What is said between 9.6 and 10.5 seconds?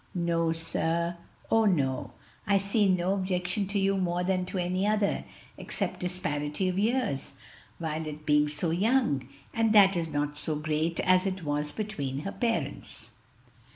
that is not